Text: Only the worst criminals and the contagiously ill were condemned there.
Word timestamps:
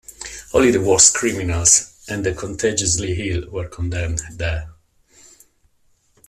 Only 0.51 0.71
the 0.71 0.81
worst 0.81 1.13
criminals 1.13 2.03
and 2.09 2.25
the 2.25 2.33
contagiously 2.33 3.29
ill 3.29 3.47
were 3.51 3.67
condemned 3.67 4.23
there. 4.33 4.73